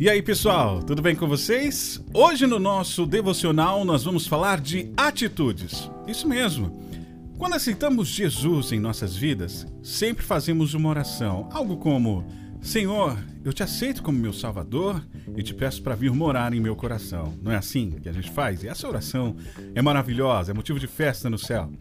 E 0.00 0.08
aí, 0.08 0.22
pessoal, 0.22 0.80
tudo 0.80 1.02
bem 1.02 1.16
com 1.16 1.26
vocês? 1.26 2.00
Hoje 2.14 2.46
no 2.46 2.60
nosso 2.60 3.04
devocional 3.04 3.84
nós 3.84 4.04
vamos 4.04 4.28
falar 4.28 4.60
de 4.60 4.92
atitudes. 4.96 5.90
Isso 6.06 6.28
mesmo. 6.28 6.80
Quando 7.36 7.54
aceitamos 7.54 8.06
Jesus 8.06 8.70
em 8.70 8.78
nossas 8.78 9.16
vidas, 9.16 9.66
sempre 9.82 10.24
fazemos 10.24 10.72
uma 10.72 10.88
oração, 10.88 11.48
algo 11.50 11.78
como: 11.78 12.24
Senhor, 12.62 13.18
eu 13.44 13.52
te 13.52 13.64
aceito 13.64 14.00
como 14.00 14.16
meu 14.16 14.32
Salvador 14.32 15.04
e 15.36 15.42
te 15.42 15.52
peço 15.52 15.82
para 15.82 15.96
vir 15.96 16.12
morar 16.12 16.54
em 16.54 16.60
meu 16.60 16.76
coração. 16.76 17.36
Não 17.42 17.50
é 17.50 17.56
assim 17.56 17.90
que 18.00 18.08
a 18.08 18.12
gente 18.12 18.30
faz? 18.30 18.62
E 18.62 18.68
essa 18.68 18.86
oração 18.86 19.34
é 19.74 19.82
maravilhosa, 19.82 20.52
é 20.52 20.54
motivo 20.54 20.78
de 20.78 20.86
festa 20.86 21.28
no 21.28 21.38
céu. 21.38 21.72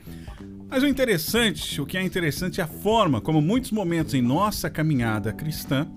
Mas 0.68 0.82
o 0.82 0.88
interessante, 0.88 1.80
o 1.80 1.86
que 1.86 2.00
é 2.00 2.02
interessante 2.02 2.62
é 2.62 2.64
a 2.64 2.68
forma 2.68 3.22
como 3.22 3.44
muitos 3.44 3.70
momentos 3.70 4.16
em 4.16 4.24
nossa 4.24 4.72
caminhada 4.72 5.32
cristã 5.32 5.88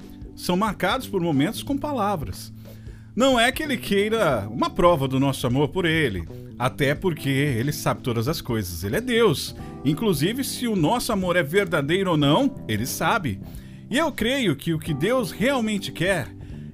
são 0.41 0.57
marcados 0.57 1.07
por 1.07 1.21
momentos 1.21 1.62
com 1.62 1.77
palavras. 1.77 2.53
Não 3.15 3.39
é 3.39 3.51
que 3.51 3.62
ele 3.62 3.77
queira 3.77 4.48
uma 4.51 4.71
prova 4.71 5.07
do 5.07 5.21
nosso 5.21 5.47
amor 5.47 5.69
por 5.69 5.85
ele, 5.85 6.27
até 6.59 6.95
porque 6.95 7.29
ele 7.29 7.73
sabe 7.73 8.03
todas 8.03 8.29
as 8.29 8.41
coisas, 8.41 8.84
ele 8.84 8.97
é 8.97 9.01
Deus. 9.01 9.55
Inclusive, 9.84 10.45
se 10.45 10.69
o 10.69 10.77
nosso 10.77 11.12
amor 11.12 11.37
é 11.37 11.43
verdadeiro 11.43 12.12
ou 12.12 12.17
não, 12.17 12.55
ele 12.69 12.87
sabe. 12.87 13.41
E 13.91 13.98
eu 13.98 14.12
creio 14.12 14.55
que 14.55 14.73
o 14.73 14.79
que 14.79 14.95
Deus 14.95 15.33
realmente 15.33 15.91
quer 15.91 16.29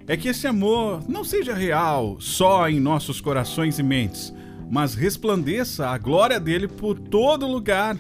é 0.06 0.16
que 0.16 0.28
esse 0.28 0.46
amor 0.46 1.02
não 1.08 1.24
seja 1.24 1.54
real 1.54 2.16
só 2.20 2.68
em 2.68 2.78
nossos 2.78 3.20
corações 3.20 3.78
e 3.78 3.82
mentes, 3.82 4.32
mas 4.70 4.94
resplandeça 4.94 5.88
a 5.88 5.98
glória 5.98 6.38
dele 6.38 6.68
por 6.68 6.98
todo 6.98 7.46
lugar. 7.46 7.96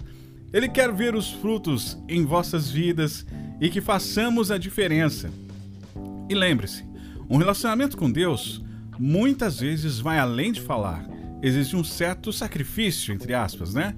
Ele 0.52 0.68
quer 0.68 0.92
ver 0.92 1.14
os 1.14 1.30
frutos 1.30 1.98
em 2.08 2.24
vossas 2.24 2.70
vidas 2.70 3.26
e 3.60 3.70
que 3.70 3.80
façamos 3.80 4.50
a 4.50 4.58
diferença. 4.58 5.30
E 6.28 6.34
lembre-se, 6.34 6.84
um 7.28 7.36
relacionamento 7.36 7.96
com 7.96 8.10
Deus 8.10 8.64
muitas 8.98 9.60
vezes 9.60 9.98
vai 9.98 10.18
além 10.18 10.52
de 10.52 10.60
falar. 10.60 11.06
Existe 11.42 11.76
um 11.76 11.84
certo 11.84 12.32
sacrifício, 12.32 13.12
entre 13.14 13.34
aspas, 13.34 13.74
né? 13.74 13.94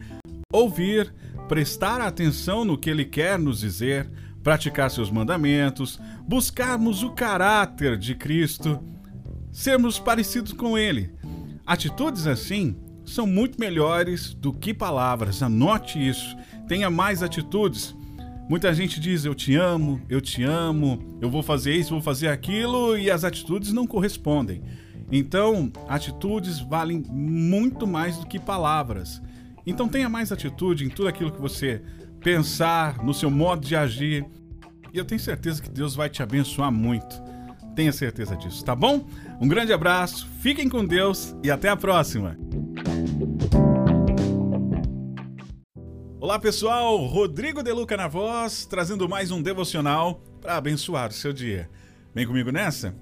Ouvir, 0.53 1.15
prestar 1.49 2.01
atenção 2.01 2.65
no 2.65 2.77
que 2.77 2.91
ele 2.91 3.05
quer 3.05 3.39
nos 3.39 3.61
dizer, 3.61 4.11
praticar 4.43 4.91
seus 4.91 5.11
mandamentos, 5.11 5.99
buscarmos 6.27 7.03
o 7.03 7.11
caráter 7.11 7.97
de 7.97 8.15
Cristo, 8.15 8.83
sermos 9.51 9.99
parecidos 9.99 10.53
com 10.53 10.77
ele. 10.77 11.13
Atitudes 11.67 12.27
assim 12.27 12.77
são 13.05 13.27
muito 13.27 13.59
melhores 13.59 14.35
do 14.35 14.53
que 14.53 14.75
palavras, 14.75 15.43
anote 15.43 15.99
isso. 15.99 16.37
Tenha 16.67 16.91
mais 16.91 17.23
atitudes. 17.23 17.97
Muita 18.49 18.73
gente 18.73 18.99
diz 18.99 19.27
eu 19.27 19.35
te 19.35 19.55
amo, 19.57 20.01
eu 20.09 20.23
te 20.23 20.43
amo, 20.43 21.19
eu 21.21 21.29
vou 21.29 21.43
fazer 21.43 21.75
isso, 21.75 21.91
vou 21.91 22.01
fazer 22.01 22.29
aquilo 22.29 22.97
e 22.97 23.11
as 23.11 23.23
atitudes 23.23 23.73
não 23.73 23.87
correspondem. 23.87 24.63
Então, 25.13 25.71
atitudes 25.87 26.59
valem 26.59 27.03
muito 27.11 27.87
mais 27.87 28.17
do 28.17 28.27
que 28.27 28.39
palavras. 28.39 29.21
Então, 29.67 29.87
tenha 29.87 30.09
mais 30.09 30.33
atitude 30.33 30.85
em 30.85 30.89
tudo 30.89 31.09
aquilo 31.09 31.31
que 31.31 31.41
você 31.41 31.83
pensar, 32.21 33.05
no 33.05 33.13
seu 33.13 33.31
modo 33.31 33.67
de 33.67 33.77
agir. 33.77 34.25
E 34.95 34.99
eu 34.99 35.05
tenho 35.05 35.21
certeza 35.21 35.63
que 35.63 35.71
Deus 35.71 35.95
vai 35.95 36.09
te 36.09 36.23
abençoar 36.23 36.73
muito. 36.73 37.23
Tenha 37.77 37.93
certeza 37.93 38.35
disso, 38.35 38.65
tá 38.65 38.75
bom? 38.75 39.07
Um 39.41 39.47
grande 39.47 39.75
abraço, 39.75 40.27
fiquem 40.41 40.69
com 40.69 40.85
Deus 40.85 41.37
e 41.45 41.51
até 41.51 41.69
a 41.69 41.77
próxima! 41.77 42.48
Olá 46.21 46.37
pessoal, 46.37 46.97
Rodrigo 46.97 47.63
Deluca 47.63 47.97
na 47.97 48.09
voz, 48.09 48.67
trazendo 48.67 49.09
mais 49.09 49.31
um 49.31 49.41
devocional 49.41 50.21
para 50.41 50.57
abençoar 50.57 51.11
o 51.11 51.13
seu 51.13 51.33
dia. 51.33 51.71
Vem 52.13 52.27
comigo 52.27 52.51
nessa? 52.51 52.93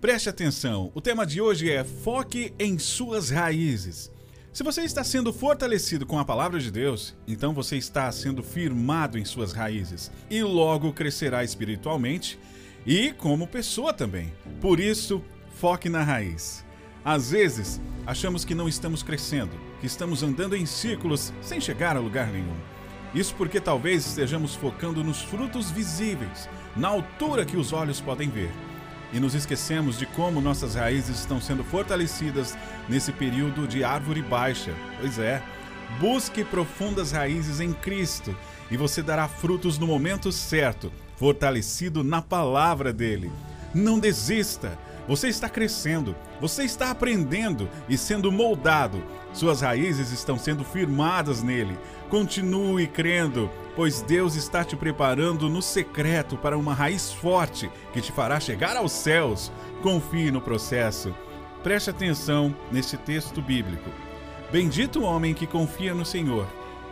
Preste 0.00 0.30
atenção, 0.30 0.90
o 0.94 1.00
tema 1.02 1.26
de 1.26 1.42
hoje 1.42 1.70
é 1.70 1.84
Foque 1.84 2.54
em 2.58 2.78
suas 2.78 3.28
raízes. 3.28 4.10
Se 4.50 4.62
você 4.62 4.80
está 4.80 5.04
sendo 5.04 5.30
fortalecido 5.30 6.06
com 6.06 6.18
a 6.18 6.24
palavra 6.24 6.58
de 6.58 6.70
Deus, 6.70 7.14
então 7.26 7.52
você 7.52 7.76
está 7.76 8.10
sendo 8.10 8.42
firmado 8.42 9.18
em 9.18 9.26
suas 9.26 9.52
raízes 9.52 10.10
e 10.30 10.42
logo 10.42 10.94
crescerá 10.94 11.44
espiritualmente 11.44 12.38
e 12.86 13.12
como 13.12 13.46
pessoa 13.46 13.92
também. 13.92 14.32
Por 14.58 14.80
isso, 14.80 15.22
foque 15.52 15.90
na 15.90 16.02
raiz. 16.02 16.64
Às 17.04 17.30
vezes, 17.30 17.80
achamos 18.06 18.44
que 18.44 18.54
não 18.54 18.68
estamos 18.68 19.02
crescendo, 19.02 19.52
que 19.80 19.86
estamos 19.86 20.22
andando 20.22 20.56
em 20.56 20.66
círculos 20.66 21.32
sem 21.40 21.60
chegar 21.60 21.96
a 21.96 22.00
lugar 22.00 22.28
nenhum. 22.28 22.56
Isso 23.14 23.34
porque 23.36 23.60
talvez 23.60 24.06
estejamos 24.06 24.54
focando 24.54 25.02
nos 25.02 25.22
frutos 25.22 25.70
visíveis, 25.70 26.48
na 26.76 26.88
altura 26.88 27.44
que 27.46 27.56
os 27.56 27.72
olhos 27.72 28.00
podem 28.00 28.28
ver. 28.28 28.50
E 29.12 29.18
nos 29.18 29.34
esquecemos 29.34 29.98
de 29.98 30.04
como 30.04 30.40
nossas 30.40 30.74
raízes 30.74 31.20
estão 31.20 31.40
sendo 31.40 31.64
fortalecidas 31.64 32.56
nesse 32.88 33.10
período 33.10 33.66
de 33.66 33.82
árvore 33.82 34.20
baixa. 34.20 34.74
Pois 35.00 35.18
é, 35.18 35.42
busque 35.98 36.44
profundas 36.44 37.12
raízes 37.12 37.60
em 37.60 37.72
Cristo 37.72 38.36
e 38.70 38.76
você 38.76 39.02
dará 39.02 39.26
frutos 39.26 39.78
no 39.78 39.86
momento 39.86 40.30
certo, 40.30 40.92
fortalecido 41.16 42.04
na 42.04 42.20
palavra 42.20 42.92
dele. 42.92 43.32
Não 43.74 43.98
desista. 43.98 44.78
Você 45.08 45.28
está 45.28 45.48
crescendo, 45.48 46.14
você 46.38 46.64
está 46.64 46.90
aprendendo 46.90 47.66
e 47.88 47.96
sendo 47.96 48.30
moldado. 48.30 49.02
Suas 49.32 49.62
raízes 49.62 50.12
estão 50.12 50.38
sendo 50.38 50.62
firmadas 50.62 51.42
nele. 51.42 51.78
Continue 52.10 52.86
crendo, 52.86 53.50
pois 53.74 54.02
Deus 54.02 54.34
está 54.34 54.62
te 54.62 54.76
preparando 54.76 55.48
no 55.48 55.62
secreto 55.62 56.36
para 56.36 56.58
uma 56.58 56.74
raiz 56.74 57.10
forte 57.10 57.70
que 57.90 58.02
te 58.02 58.12
fará 58.12 58.38
chegar 58.38 58.76
aos 58.76 58.92
céus. 58.92 59.50
Confie 59.82 60.30
no 60.30 60.42
processo. 60.42 61.14
Preste 61.62 61.88
atenção 61.88 62.54
neste 62.70 62.98
texto 62.98 63.40
bíblico. 63.40 63.90
Bendito 64.52 65.00
o 65.00 65.04
homem 65.04 65.32
que 65.32 65.46
confia 65.46 65.94
no 65.94 66.04
Senhor 66.04 66.46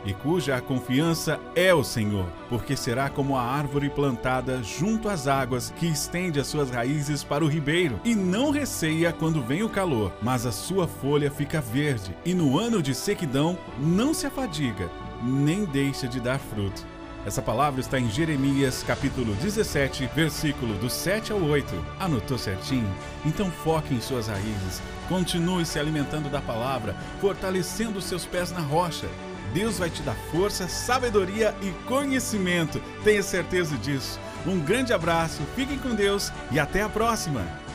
e 0.06 0.14
cuja 0.14 0.60
confiança 0.60 1.38
é 1.54 1.74
o 1.74 1.82
Senhor, 1.82 2.26
porque 2.48 2.76
será 2.76 3.10
como 3.10 3.36
a 3.36 3.42
árvore 3.42 3.90
plantada 3.90 4.62
junto 4.62 5.08
às 5.08 5.26
águas, 5.26 5.74
que 5.76 5.86
estende 5.86 6.38
as 6.38 6.46
suas 6.46 6.70
raízes 6.70 7.24
para 7.24 7.44
o 7.44 7.48
ribeiro, 7.48 8.00
e 8.04 8.14
não 8.14 8.50
receia 8.50 9.12
quando 9.12 9.42
vem 9.42 9.64
o 9.64 9.68
calor, 9.68 10.12
mas 10.22 10.46
a 10.46 10.52
sua 10.52 10.86
folha 10.86 11.30
fica 11.30 11.60
verde, 11.60 12.16
e 12.24 12.32
no 12.32 12.58
ano 12.58 12.80
de 12.80 12.94
sequidão 12.94 13.58
não 13.78 14.14
se 14.14 14.26
afadiga, 14.26 14.88
nem 15.22 15.64
deixa 15.64 16.06
de 16.06 16.20
dar 16.20 16.38
fruto. 16.38 16.86
Essa 17.26 17.42
palavra 17.42 17.80
está 17.80 17.98
em 17.98 18.08
Jeremias 18.08 18.84
capítulo 18.84 19.34
17, 19.34 20.08
versículo 20.14 20.74
do 20.74 20.88
7 20.88 21.32
ao 21.32 21.42
8. 21.42 21.74
Anotou 21.98 22.38
certinho? 22.38 22.88
Então 23.24 23.50
foque 23.50 23.92
em 23.92 24.00
suas 24.00 24.28
raízes. 24.28 24.80
Continue 25.08 25.66
se 25.66 25.76
alimentando 25.76 26.30
da 26.30 26.40
palavra, 26.40 26.94
fortalecendo 27.20 28.00
seus 28.00 28.24
pés 28.24 28.52
na 28.52 28.60
rocha. 28.60 29.08
Deus 29.52 29.78
vai 29.78 29.90
te 29.90 30.02
dar 30.02 30.16
força, 30.30 30.68
sabedoria 30.68 31.54
e 31.62 31.70
conhecimento. 31.86 32.80
Tenha 33.02 33.22
certeza 33.22 33.76
disso. 33.76 34.18
Um 34.46 34.60
grande 34.60 34.92
abraço, 34.92 35.42
fiquem 35.54 35.78
com 35.78 35.94
Deus 35.94 36.32
e 36.52 36.58
até 36.58 36.82
a 36.82 36.88
próxima! 36.88 37.65